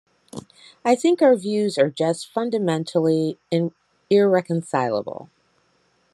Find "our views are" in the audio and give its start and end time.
1.21-1.91